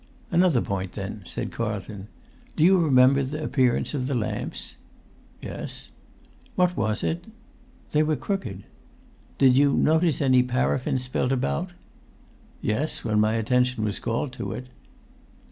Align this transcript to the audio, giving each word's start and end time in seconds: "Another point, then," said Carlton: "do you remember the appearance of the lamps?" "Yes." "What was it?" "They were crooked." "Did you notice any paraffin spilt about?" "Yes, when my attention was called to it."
"Another 0.31 0.61
point, 0.61 0.93
then," 0.93 1.21
said 1.27 1.51
Carlton: 1.51 2.07
"do 2.55 2.63
you 2.63 2.79
remember 2.79 3.21
the 3.21 3.43
appearance 3.43 3.93
of 3.93 4.07
the 4.07 4.15
lamps?" 4.15 4.75
"Yes." 5.43 5.89
"What 6.55 6.75
was 6.75 7.03
it?" 7.03 7.25
"They 7.91 8.01
were 8.01 8.15
crooked." 8.15 8.63
"Did 9.37 9.55
you 9.55 9.73
notice 9.73 10.19
any 10.19 10.41
paraffin 10.41 10.97
spilt 10.97 11.31
about?" 11.31 11.73
"Yes, 12.63 13.03
when 13.03 13.19
my 13.19 13.33
attention 13.33 13.83
was 13.83 13.99
called 13.99 14.33
to 14.33 14.53
it." 14.53 14.69